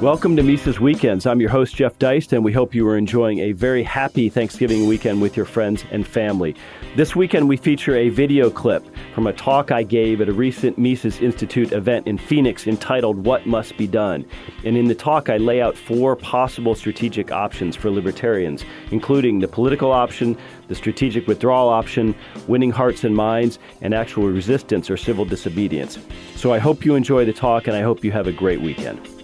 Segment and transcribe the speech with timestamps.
[0.00, 1.26] Welcome to Mises Weekends.
[1.26, 4.86] I'm your host, Jeff Deist, and we hope you are enjoying a very happy Thanksgiving
[4.86, 6.56] weekend with your friends and family.
[6.96, 8.82] This weekend, we feature a video clip
[9.14, 13.44] from a talk I gave at a recent Mises Institute event in Phoenix entitled What
[13.44, 14.24] Must Be Done.
[14.64, 19.48] And in the talk, I lay out four possible strategic options for libertarians, including the
[19.48, 20.34] political option,
[20.68, 22.14] the strategic withdrawal option,
[22.48, 25.98] winning hearts and minds, and actual resistance or civil disobedience.
[26.36, 29.19] So I hope you enjoy the talk, and I hope you have a great weekend.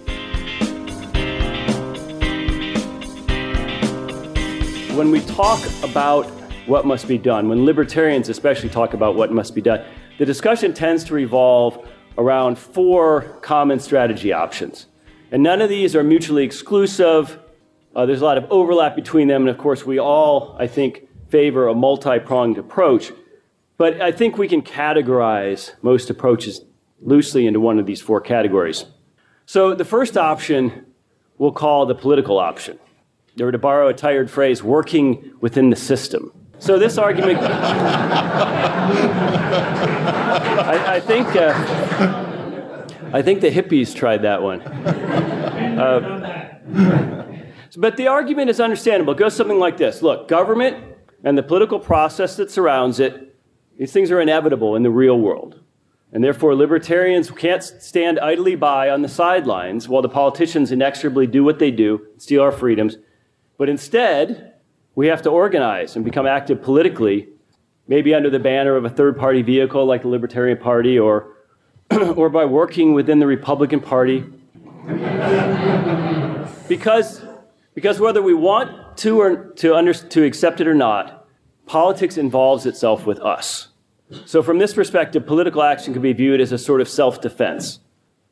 [4.96, 6.24] When we talk about
[6.64, 9.84] what must be done, when libertarians especially talk about what must be done,
[10.16, 14.86] the discussion tends to revolve around four common strategy options.
[15.30, 17.38] And none of these are mutually exclusive.
[17.94, 19.42] Uh, there's a lot of overlap between them.
[19.42, 23.12] And of course, we all, I think, favor a multi pronged approach.
[23.76, 26.62] But I think we can categorize most approaches
[27.02, 28.86] loosely into one of these four categories.
[29.44, 30.86] So the first option
[31.36, 32.78] we'll call the political option
[33.40, 36.32] or to borrow a tired phrase, working within the system.
[36.58, 37.48] So this argument, I,
[40.96, 41.52] I, think, uh,
[43.12, 44.62] I think the hippies tried that one.
[44.62, 46.42] Uh,
[47.76, 49.12] but the argument is understandable.
[49.12, 53.36] It goes something like this: Look, government and the political process that surrounds it,
[53.78, 55.60] these things are inevitable in the real world.
[56.12, 61.44] And therefore, libertarians can't stand idly by on the sidelines while the politicians inexorably do
[61.44, 62.96] what they do, steal our freedoms,
[63.58, 64.54] but instead,
[64.94, 67.28] we have to organize and become active politically,
[67.86, 71.36] maybe under the banner of a third party vehicle like the Libertarian Party or,
[72.16, 74.24] or by working within the Republican Party.
[76.68, 77.22] because,
[77.74, 81.26] because whether we want to, or to, under, to accept it or not,
[81.66, 83.68] politics involves itself with us.
[84.24, 87.80] So, from this perspective, political action can be viewed as a sort of self defense,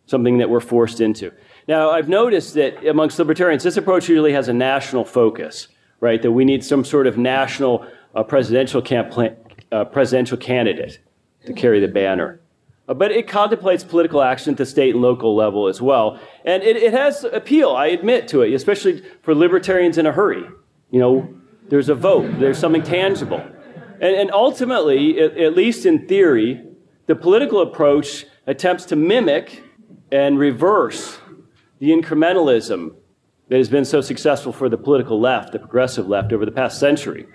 [0.06, 1.32] something that we're forced into.
[1.66, 5.68] Now, I've noticed that amongst libertarians, this approach usually has a national focus,
[6.00, 6.20] right?
[6.20, 9.38] That we need some sort of national uh, presidential, camp-
[9.72, 10.98] uh, presidential candidate
[11.46, 12.40] to carry the banner.
[12.86, 16.20] Uh, but it contemplates political action at the state and local level as well.
[16.44, 20.44] And it, it has appeal, I admit to it, especially for libertarians in a hurry.
[20.90, 21.34] You know,
[21.68, 23.40] there's a vote, there's something tangible.
[24.00, 26.62] And, and ultimately, at, at least in theory,
[27.06, 29.62] the political approach attempts to mimic
[30.12, 31.18] and reverse
[31.78, 32.94] the incrementalism
[33.48, 36.78] that has been so successful for the political left, the progressive left, over the past
[36.78, 37.26] century.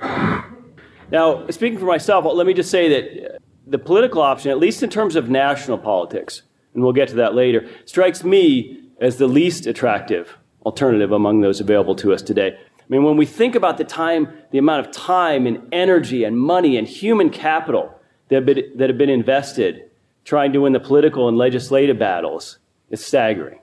[1.11, 4.89] Now, speaking for myself, let me just say that the political option, at least in
[4.89, 9.65] terms of national politics, and we'll get to that later, strikes me as the least
[9.65, 12.57] attractive alternative among those available to us today.
[12.57, 16.37] I mean, when we think about the time, the amount of time and energy and
[16.37, 17.93] money and human capital
[18.29, 19.89] that have been, that have been invested
[20.25, 23.59] trying to win the political and legislative battles, it's staggering.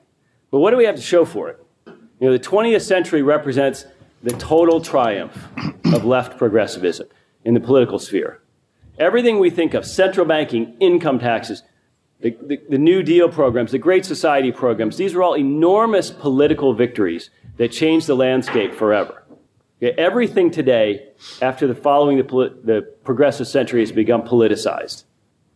[0.51, 1.65] But what do we have to show for it?
[1.87, 3.85] You know, the 20th century represents
[4.23, 5.37] the total triumph
[5.93, 7.09] of left progressivism
[7.45, 8.41] in the political sphere.
[8.99, 11.63] Everything we think of, central banking, income taxes,
[12.21, 16.73] the, the, the, New Deal programs, the Great Society programs, these are all enormous political
[16.73, 17.29] victories
[17.59, 19.23] that changed the landscape forever.
[19.83, 21.09] Okay, everything today,
[21.43, 22.25] after the following the,
[22.65, 25.05] the progressive century, has become politicized.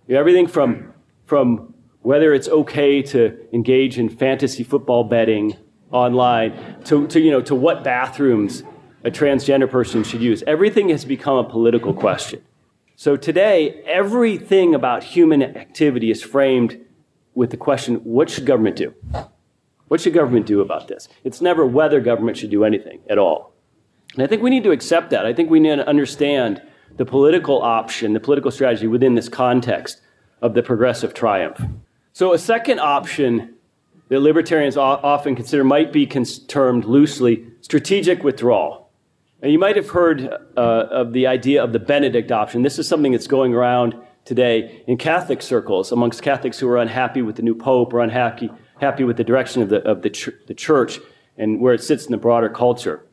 [0.07, 0.93] You know, everything from,
[1.25, 1.70] from
[2.03, 5.57] whether it's okay to engage in fantasy football betting
[5.91, 8.63] online, to, to, you know, to what bathrooms
[9.05, 10.43] a transgender person should use.
[10.47, 12.43] Everything has become a political question.
[12.97, 16.79] So today, everything about human activity is framed
[17.35, 18.95] with the question what should government do?
[19.89, 21.09] What should government do about this?
[21.25, 23.53] It's never whether government should do anything at all.
[24.15, 25.25] And I think we need to accept that.
[25.25, 26.63] I think we need to understand
[26.97, 30.01] the political option, the political strategy within this context
[30.43, 31.61] of the progressive triumph.
[32.13, 33.55] So, a second option
[34.09, 38.91] that libertarians often consider might be termed loosely strategic withdrawal.
[39.43, 40.23] And you might have heard
[40.57, 42.63] uh, of the idea of the Benedict option.
[42.63, 43.95] This is something that's going around
[44.25, 48.51] today in Catholic circles, amongst Catholics who are unhappy with the new Pope or unhappy
[48.81, 50.99] happy with the direction of the, of the, ch- the church
[51.37, 53.05] and where it sits in the broader culture.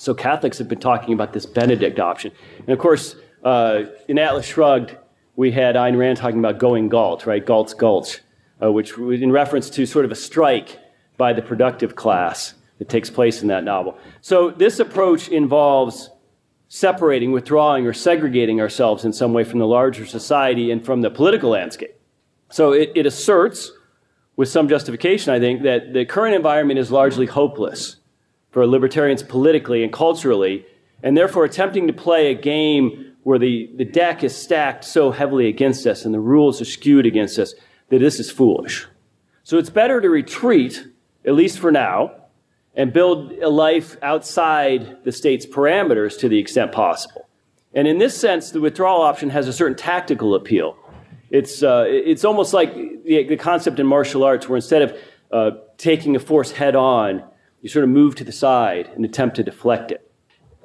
[0.00, 2.32] So Catholics have been talking about this Benedict option.
[2.58, 4.96] And of course, uh, in Atlas Shrugged,
[5.36, 7.44] we had Ayn Rand talking about going Galt, right?
[7.44, 8.20] Galt's Gulch
[8.62, 10.78] uh, which was in reference to sort of a strike
[11.16, 13.98] by the productive class that takes place in that novel.
[14.20, 16.10] So this approach involves
[16.68, 21.10] separating, withdrawing, or segregating ourselves in some way from the larger society and from the
[21.10, 21.98] political landscape.
[22.50, 23.72] So it, it asserts,
[24.36, 27.96] with some justification, I think, that the current environment is largely hopeless
[28.50, 30.64] for libertarians politically and culturally,
[31.02, 35.48] and therefore attempting to play a game where the, the deck is stacked so heavily
[35.48, 37.54] against us and the rules are skewed against us
[37.90, 38.86] that this is foolish.
[39.44, 40.86] So it's better to retreat
[41.28, 42.12] at least for now,
[42.74, 47.28] and build a life outside the state's parameters to the extent possible.
[47.74, 50.76] And in this sense, the withdrawal option has a certain tactical appeal.
[51.30, 54.96] It's, uh, it's almost like the, the, concept in martial arts where instead of
[55.30, 57.22] uh, taking a force head on,
[57.60, 60.07] you sort of move to the side and attempt to deflect it.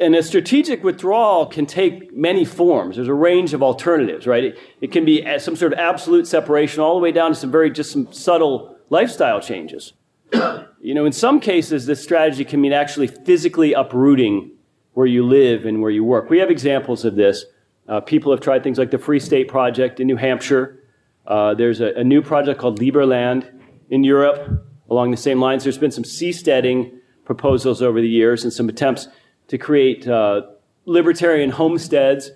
[0.03, 2.97] And a strategic withdrawal can take many forms.
[2.97, 4.43] There's a range of alternatives, right?
[4.43, 7.49] It, it can be some sort of absolute separation all the way down to some
[7.49, 9.93] very just some subtle lifestyle changes.
[10.81, 14.51] you know, in some cases, this strategy can mean actually physically uprooting
[14.91, 16.29] where you live and where you work.
[16.29, 17.45] We have examples of this.
[17.87, 20.83] Uh, people have tried things like the Free State Project in New Hampshire.
[21.25, 23.49] Uh, there's a, a, new project called Liberland
[23.89, 25.63] in Europe along the same lines.
[25.63, 26.91] There's been some seasteading
[27.23, 29.07] proposals over the years and some attempts
[29.47, 30.41] to create uh,
[30.85, 32.31] libertarian homesteads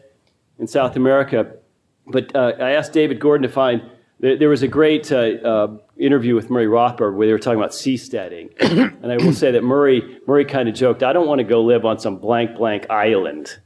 [0.60, 1.54] in South America.
[2.06, 3.82] But uh, I asked David Gordon to find,
[4.20, 7.72] there was a great uh, uh, interview with Murray Rothbard where they were talking about
[7.72, 8.50] seasteading.
[9.04, 11.62] and I will say that Murray, Murray kind of joked, I don't want to go
[11.62, 13.60] live on some blank, blank island.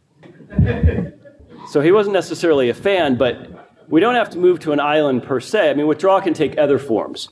[1.70, 5.24] so he wasn't necessarily a fan, but we don't have to move to an island
[5.24, 5.70] per se.
[5.70, 7.30] I mean, withdrawal can take other forms.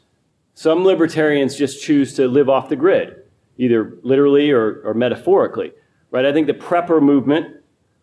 [0.53, 3.15] Some libertarians just choose to live off the grid,
[3.57, 5.71] either literally or, or metaphorically.
[6.11, 6.25] Right?
[6.25, 7.57] I think the prepper movement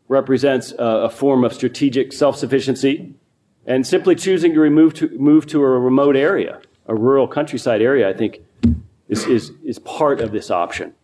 [0.09, 3.15] represents a, a form of strategic self-sufficiency
[3.67, 8.09] and simply choosing to remove to move to a remote area, a rural countryside area,
[8.09, 8.41] I think
[9.09, 10.95] is, is, is part of this option.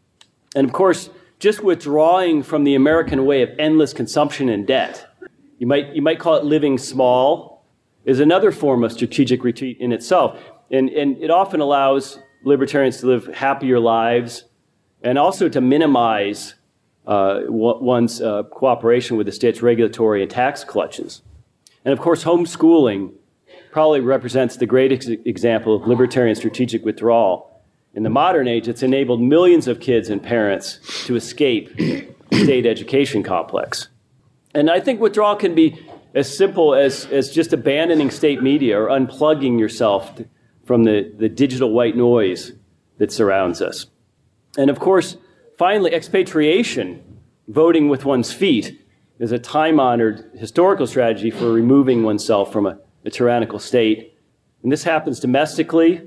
[0.55, 5.09] And of course, just withdrawing from the American way of endless consumption and debt,
[5.59, 7.65] you might, you might call it living small,
[8.05, 10.41] is another form of strategic retreat in itself.
[10.71, 14.45] And, and it often allows libertarians to live happier lives
[15.03, 16.55] and also to minimize
[17.07, 21.23] one's uh, cooperation with the state's regulatory and tax clutches.
[21.85, 23.13] And of course, homeschooling
[23.73, 27.63] probably represents the greatest example of libertarian strategic withdrawal.
[27.95, 32.67] In the modern age, it's enabled millions of kids and parents to escape the state
[32.67, 33.89] education complex.
[34.55, 35.85] And I think withdrawal can be
[36.15, 40.21] as simple as, as just abandoning state media or unplugging yourself
[40.65, 42.53] from the, the digital white noise
[42.99, 43.87] that surrounds us.
[44.57, 45.17] And of course,
[45.59, 47.03] Finally, expatriation,
[47.49, 48.79] voting with one's feet,
[49.19, 54.19] is a time honored historical strategy for removing oneself from a, a, tyrannical state.
[54.63, 56.03] And this happens domestically,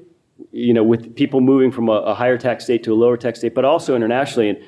[0.52, 3.40] you know, with people moving from a, a higher tax state to a lower tax
[3.40, 4.50] state, but also internationally.
[4.50, 4.60] And,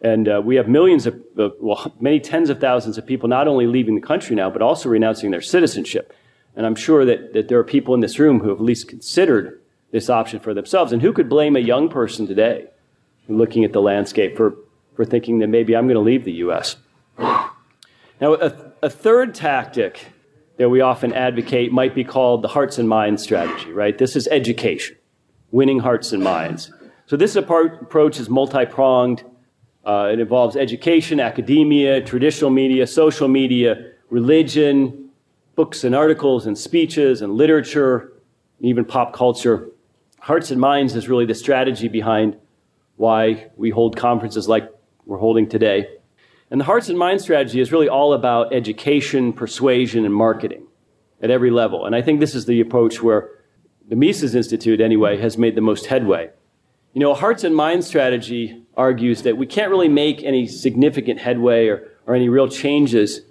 [0.00, 3.46] and uh, we have millions of, uh, well, many tens of thousands of people not
[3.46, 6.12] only leaving the country now, but also renouncing their citizenship.
[6.56, 8.88] And I'm sure that, that there are people in this room who have at least
[8.88, 9.60] considered
[9.92, 10.90] this option for themselves.
[10.92, 12.66] And who could blame a young person today
[13.28, 14.54] looking at the landscape for,
[14.94, 16.76] for thinking that maybe I'm going to leave the U.S.
[17.18, 20.06] Now, a, a third tactic
[20.58, 23.96] that we often advocate might be called the hearts and minds strategy, right?
[23.96, 24.96] This is education,
[25.50, 26.72] winning hearts and minds.
[27.06, 29.24] So this approach is multi-pronged.
[29.84, 35.10] Uh, it involves education, academia, traditional media, social media, religion,
[35.54, 38.12] books and articles and speeches and literature,
[38.60, 39.68] even pop culture.
[40.20, 42.36] Hearts and minds is really the strategy behind
[42.96, 44.70] why we hold conferences like
[45.06, 45.88] we're holding today.
[46.50, 50.66] And the Hearts and Minds strategy is really all about education, persuasion, and marketing
[51.22, 51.86] at every level.
[51.86, 53.30] And I think this is the approach where
[53.88, 56.30] the Mises Institute, anyway, has made the most headway.
[56.92, 61.20] You know, a Hearts and Minds strategy argues that we can't really make any significant
[61.20, 63.22] headway or, or any real changes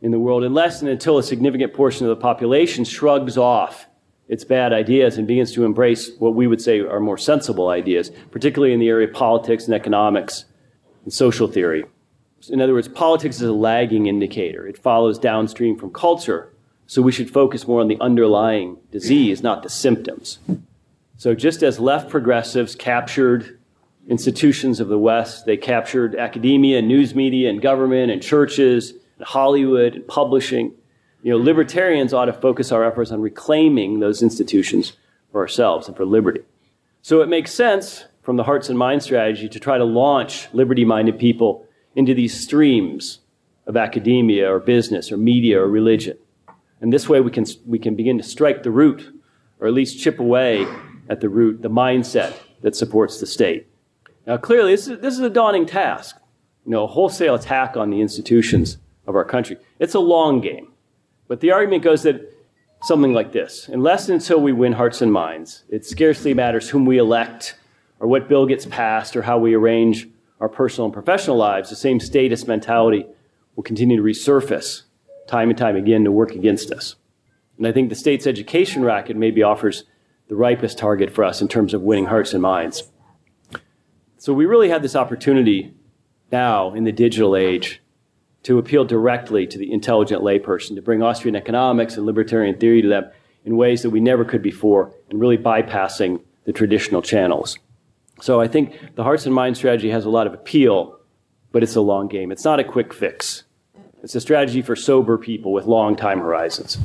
[0.00, 3.87] in the world unless and until a significant portion of the population shrugs off
[4.28, 8.10] its bad ideas and begins to embrace what we would say are more sensible ideas,
[8.30, 10.44] particularly in the area of politics and economics
[11.04, 11.84] and social theory.
[12.50, 14.66] In other words, politics is a lagging indicator.
[14.66, 16.52] It follows downstream from culture.
[16.86, 20.38] So we should focus more on the underlying disease, not the symptoms.
[21.16, 23.58] So just as left progressives captured
[24.08, 29.96] institutions of the West, they captured academia news media and government and churches and Hollywood
[29.96, 30.72] and publishing,
[31.22, 34.92] you know, libertarians ought to focus our efforts on reclaiming those institutions
[35.32, 36.42] for ourselves and for liberty.
[37.02, 40.84] So it makes sense from the hearts and minds strategy to try to launch liberty
[40.84, 43.20] minded people into these streams
[43.66, 46.16] of academia or business or media or religion.
[46.80, 49.12] And this way we can, we can begin to strike the root,
[49.60, 50.66] or at least chip away
[51.08, 53.66] at the root, the mindset that supports the state.
[54.26, 56.16] Now, clearly, this is, this is a daunting task.
[56.64, 59.56] You know, a wholesale attack on the institutions of our country.
[59.78, 60.68] It's a long game.
[61.28, 62.34] But the argument goes that
[62.82, 66.86] something like this unless and until we win hearts and minds, it scarcely matters whom
[66.86, 67.56] we elect
[68.00, 70.08] or what bill gets passed or how we arrange
[70.40, 73.06] our personal and professional lives, the same status mentality
[73.56, 74.82] will continue to resurface
[75.26, 76.94] time and time again to work against us.
[77.56, 79.84] And I think the state's education racket maybe offers
[80.28, 82.84] the ripest target for us in terms of winning hearts and minds.
[84.18, 85.74] So we really have this opportunity
[86.30, 87.80] now in the digital age
[88.48, 92.88] to appeal directly to the intelligent layperson, to bring Austrian economics and libertarian theory to
[92.88, 93.04] them
[93.44, 97.58] in ways that we never could before, and really bypassing the traditional channels.
[98.22, 100.98] So I think the hearts and minds strategy has a lot of appeal,
[101.52, 102.32] but it's a long game.
[102.32, 103.44] It's not a quick fix.
[104.02, 106.78] It's a strategy for sober people with long time horizons.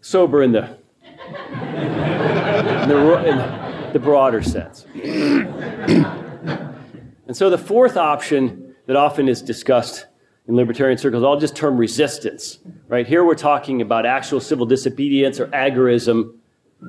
[0.00, 0.76] sober in the,
[1.62, 4.84] in the, in the broader sense.
[7.28, 10.06] and so the fourth option that often is discussed
[10.48, 12.58] in libertarian circles, I'll just term resistance.
[12.88, 16.34] Right here, we're talking about actual civil disobedience or agorism.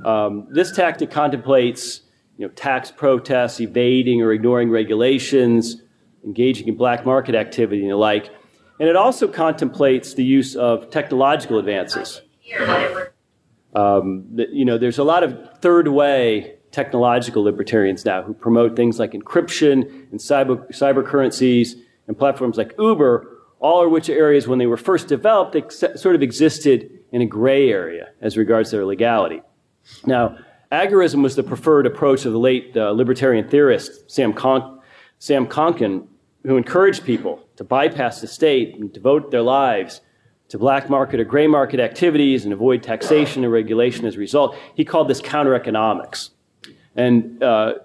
[0.06, 2.02] Um, this tactic contemplates,
[2.38, 5.82] you know, tax protests, evading or ignoring regulations,
[6.24, 8.30] engaging in black market activity and the like.
[8.80, 12.22] And it also contemplates the use of technological advances.
[13.74, 19.00] Um, you know, there's a lot of third way technological libertarians now who promote things
[19.00, 21.76] like encryption and cyber, cyber currencies
[22.08, 26.16] and platforms like Uber, all of which areas, when they were first developed, they sort
[26.16, 29.42] of existed in a gray area as regards their legality.
[30.06, 30.38] Now,
[30.72, 34.80] agorism was the preferred approach of the late uh, libertarian theorist Sam, Con-
[35.20, 36.08] Sam Konkin,
[36.44, 40.02] who encouraged people to bypass the state and devote their lives
[40.50, 44.56] to black market or gray market activities and avoid taxation and regulation as a result.
[44.76, 46.32] He called this counter economics.
[46.96, 47.76] And uh,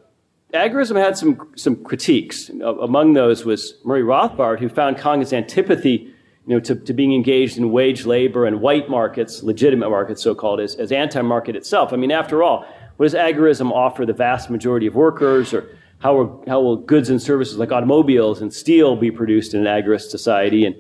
[0.53, 2.49] agorism had some, some critiques.
[2.49, 6.13] Among those was Murray Rothbard, who found Konkin's antipathy
[6.47, 10.35] you know, to, to being engaged in wage labor and white markets, legitimate markets, so
[10.35, 11.93] called, as, as anti market itself.
[11.93, 12.67] I mean, after all,
[12.97, 15.55] what does agorism offer the vast majority of workers?
[15.55, 15.69] Or
[16.01, 19.83] how, are, how will goods and services like automobiles and steel be produced in an
[19.83, 20.67] agorist society?
[20.67, 20.77] And,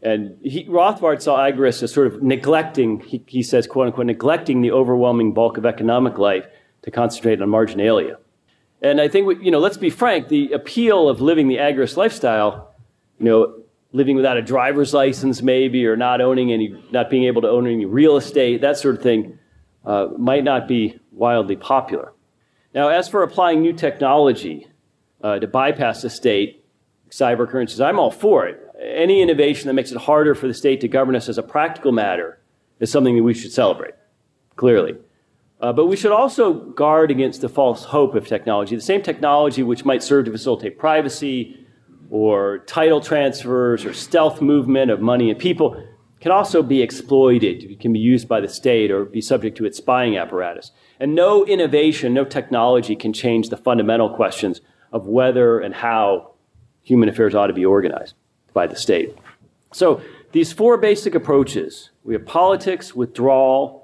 [0.00, 4.62] and he, Rothbard saw agorists as sort of neglecting, he, he says, quote unquote, neglecting
[4.62, 6.46] the overwhelming bulk of economic life
[6.82, 8.18] to concentrate on marginalia.
[8.84, 12.74] And I think, you know, let's be frank, the appeal of living the agorist lifestyle,
[13.18, 13.62] you know,
[13.92, 17.66] living without a driver's license maybe, or not owning any, not being able to own
[17.66, 19.38] any real estate, that sort of thing,
[19.86, 22.12] uh, might not be wildly popular.
[22.74, 24.66] Now, as for applying new technology
[25.22, 26.66] uh, to bypass the state,
[27.08, 28.60] cyber currencies, I'm all for it.
[28.78, 31.92] Any innovation that makes it harder for the state to govern us as a practical
[31.92, 32.38] matter
[32.80, 33.94] is something that we should celebrate,
[34.56, 34.96] clearly.
[35.64, 38.76] Uh, but we should also guard against the false hope of technology.
[38.76, 41.58] The same technology which might serve to facilitate privacy
[42.10, 45.82] or title transfers or stealth movement of money and people
[46.20, 47.64] can also be exploited.
[47.64, 50.70] It can be used by the state or be subject to its spying apparatus.
[51.00, 54.60] And no innovation, no technology can change the fundamental questions
[54.92, 56.34] of whether and how
[56.82, 58.16] human affairs ought to be organized
[58.52, 59.16] by the state.
[59.72, 60.02] So
[60.32, 63.83] these four basic approaches we have politics, withdrawal,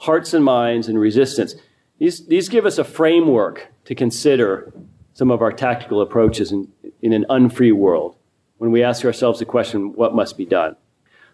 [0.00, 1.54] hearts and minds, and resistance.
[1.98, 4.72] These, these give us a framework to consider
[5.12, 6.68] some of our tactical approaches in,
[7.02, 8.16] in an unfree world
[8.56, 10.76] when we ask ourselves the question, what must be done?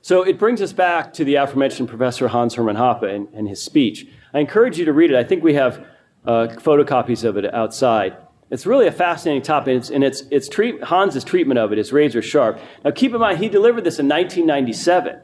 [0.02, 3.62] So it brings us back to the aforementioned Professor Hans Hermann Hoppe and, and his
[3.62, 4.06] speech.
[4.34, 5.16] I encourage you to read it.
[5.16, 5.84] I think we have
[6.24, 8.16] uh, photocopies of it outside.
[8.50, 11.78] It's really a fascinating topic, and, it's, and it's, it's treat, Hans's treatment of it
[11.78, 12.60] is razor sharp.
[12.84, 15.20] Now, keep in mind, he delivered this in 1997.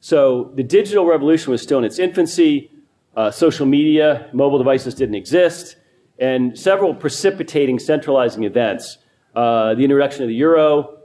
[0.00, 2.70] So the digital revolution was still in its infancy.
[3.14, 5.76] Uh, social media, mobile devices didn't exist,
[6.18, 8.98] and several precipitating centralizing events.
[9.34, 10.98] Uh, the introduction of the euro,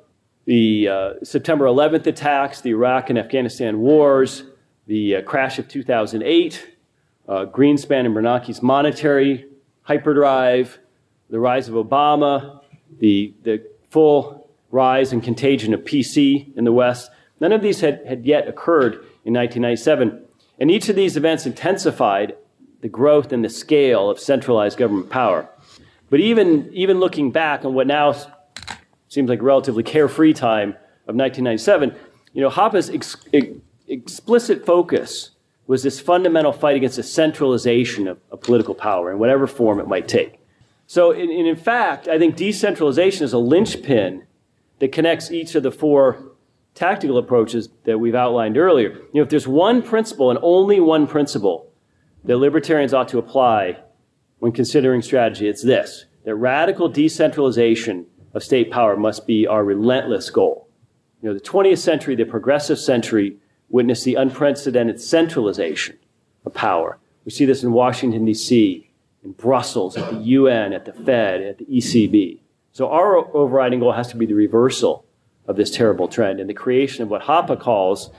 [0.46, 4.44] the uh, September 11th attacks, the Iraq and Afghanistan wars,
[4.86, 6.76] the uh, crash of 2008,
[7.28, 9.46] uh, Greenspan and Bernanke's monetary
[9.82, 10.80] hyperdrive,
[11.30, 12.62] the rise of Obama,
[13.00, 17.12] the, the full rise and contagion of PC in the West.
[17.42, 18.94] None of these had, had yet occurred
[19.26, 20.27] in 1997.
[20.60, 22.36] And each of these events intensified
[22.82, 25.50] the growth and the scale of centralized government power.
[26.10, 28.16] But even, even looking back on what now
[29.10, 30.70] seems like relatively carefree time
[31.08, 31.96] of 1997,
[32.34, 35.32] you know, Hoppe's ex- ex- explicit focus
[35.66, 39.88] was this fundamental fight against the centralization of, of, political power in whatever form it
[39.88, 40.40] might take.
[40.86, 44.26] So, in, in fact, I think decentralization is a linchpin
[44.80, 46.27] that connects each of the four
[46.78, 48.90] tactical approaches that we've outlined earlier.
[48.90, 51.72] You know, if there's one principle and only one principle
[52.24, 53.80] that libertarians ought to apply
[54.40, 60.30] when considering strategy, it's this that radical decentralization of state power must be our relentless
[60.30, 60.68] goal.
[61.22, 63.38] You know, the 20th century, the progressive century,
[63.70, 65.98] witnessed the unprecedented centralization
[66.46, 67.00] of power.
[67.26, 68.90] We see this in Washington, D.C.,
[69.24, 72.40] in Brussels, at the UN, at the Fed, at the ECB.
[72.72, 75.06] So our overriding goal has to be the reversal
[75.48, 78.10] of this terrible trend and the creation of what Hoppe calls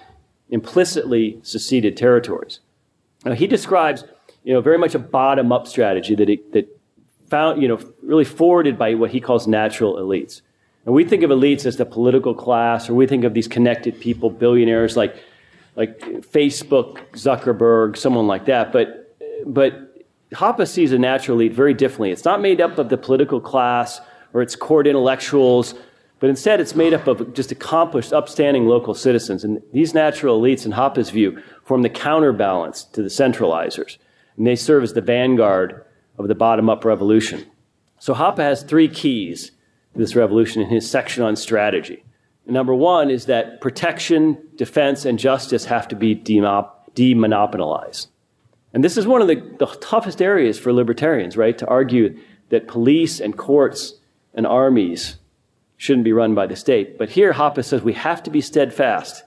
[0.50, 2.60] implicitly seceded territories.
[3.24, 4.04] Now, he describes
[4.44, 6.80] you know, very much a bottom up strategy that, it, that
[7.28, 10.40] found, you know, really forwarded by what he calls natural elites.
[10.86, 14.00] And we think of elites as the political class, or we think of these connected
[14.00, 15.22] people, billionaires like,
[15.76, 18.72] like Facebook, Zuckerberg, someone like that.
[18.72, 22.10] But, but Hoppe sees a natural elite very differently.
[22.10, 24.00] It's not made up of the political class
[24.32, 25.74] or its court intellectuals,
[26.20, 29.44] but instead it's made up of just accomplished, upstanding local citizens.
[29.44, 33.98] And these natural elites, in Hoppe's view, form the counterbalance to the centralizers.
[34.36, 35.84] And they serve as the vanguard
[36.18, 37.46] of the bottom up revolution.
[37.98, 39.52] So Hoppe has three keys
[39.92, 42.04] to this revolution in his section on strategy.
[42.46, 48.08] And number one is that protection, defense, and justice have to be demonopolized.
[48.72, 51.56] And this is one of the, the toughest areas for libertarians, right?
[51.58, 53.94] To argue that police and courts
[54.34, 55.16] and armies
[55.78, 56.98] shouldn't be run by the state.
[56.98, 59.24] But here, Hoppe says we have to be steadfast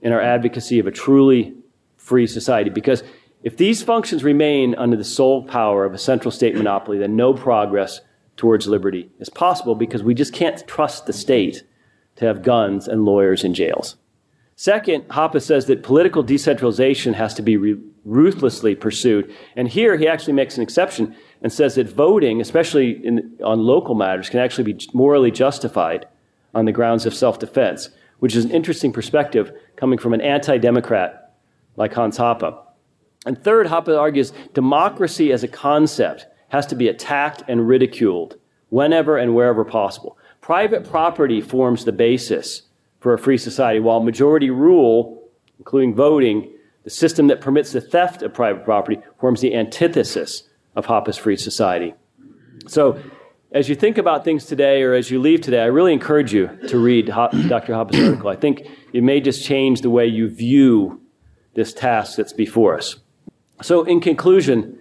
[0.00, 1.54] in our advocacy of a truly
[1.96, 3.04] free society because
[3.42, 7.32] if these functions remain under the sole power of a central state monopoly, then no
[7.32, 8.00] progress
[8.36, 11.62] towards liberty is possible because we just can't trust the state
[12.16, 13.96] to have guns and lawyers in jails.
[14.56, 19.34] Second, Hoppe says that political decentralization has to be re- ruthlessly pursued.
[19.56, 23.94] And here he actually makes an exception and says that voting, especially in, on local
[23.94, 26.06] matters, can actually be morally justified
[26.54, 30.58] on the grounds of self defense, which is an interesting perspective coming from an anti
[30.58, 31.32] Democrat
[31.76, 32.58] like Hans Hoppe.
[33.26, 38.36] And third, Hoppe argues democracy as a concept has to be attacked and ridiculed
[38.70, 40.18] whenever and wherever possible.
[40.40, 42.62] Private property forms the basis
[43.00, 45.28] for a free society, while majority rule,
[45.58, 46.52] including voting,
[46.84, 50.44] the system that permits the theft of private property, forms the antithesis
[50.80, 51.94] of Hoppe's free society.
[52.66, 53.00] So,
[53.52, 56.48] as you think about things today or as you leave today, I really encourage you
[56.68, 57.74] to read Dr.
[57.74, 58.28] Hoppe's article.
[58.28, 61.00] I think it may just change the way you view
[61.54, 62.96] this task that's before us.
[63.62, 64.78] So, in conclusion,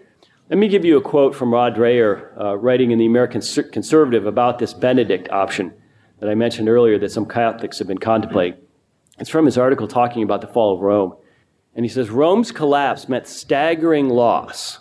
[0.50, 3.42] let me give you a quote from Rod Dreher, uh, writing in the American
[3.72, 5.74] Conservative about this Benedict option
[6.20, 8.60] that I mentioned earlier that some Catholics have been contemplating.
[9.20, 11.16] It's from his article talking about the fall of Rome.
[11.76, 14.80] And he says Rome's collapse meant staggering loss.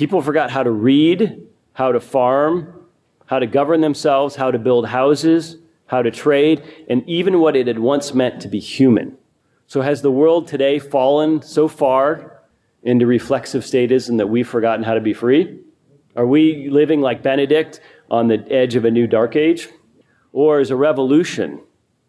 [0.00, 2.86] People forgot how to read, how to farm,
[3.26, 5.58] how to govern themselves, how to build houses,
[5.88, 9.18] how to trade, and even what it had once meant to be human.
[9.66, 12.40] So, has the world today fallen so far
[12.82, 15.58] into reflexive statism that we've forgotten how to be free?
[16.16, 19.68] Are we living like Benedict on the edge of a new dark age?
[20.32, 21.60] Or is a revolution,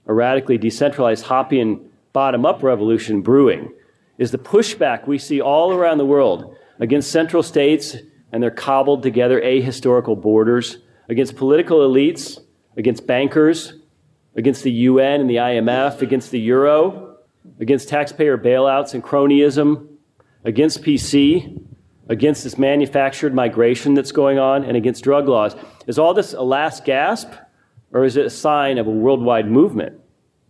[0.05, 3.73] a radically decentralized Hoppian bottom up revolution brewing?
[4.17, 7.95] Is the pushback we see all around the world against central states
[8.33, 12.39] and their cobbled together ahistorical borders, against political elites,
[12.75, 13.73] against bankers,
[14.35, 17.17] against the UN and the IMF, against the euro,
[17.59, 19.87] against taxpayer bailouts and cronyism,
[20.43, 21.61] against PC,
[22.07, 25.55] against this manufactured migration that's going on, and against drug laws.
[25.85, 27.29] Is all this a last gasp,
[27.91, 29.99] or is it a sign of a worldwide movement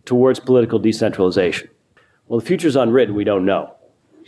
[0.04, 1.68] towards political decentralization?
[2.26, 3.74] Well, the future's unwritten, we don't know.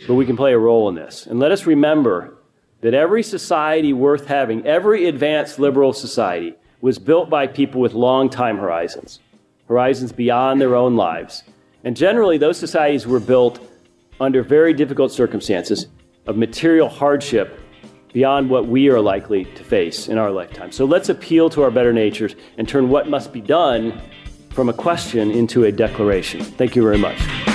[0.07, 1.25] But we can play a role in this.
[1.25, 2.37] And let us remember
[2.81, 8.29] that every society worth having, every advanced liberal society, was built by people with long
[8.29, 9.19] time horizons,
[9.67, 11.43] horizons beyond their own lives.
[11.83, 13.59] And generally, those societies were built
[14.19, 15.87] under very difficult circumstances
[16.27, 17.59] of material hardship
[18.13, 20.71] beyond what we are likely to face in our lifetime.
[20.71, 24.01] So let's appeal to our better natures and turn what must be done
[24.51, 26.41] from a question into a declaration.
[26.41, 27.54] Thank you very much.